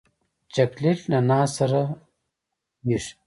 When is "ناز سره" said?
1.29-1.81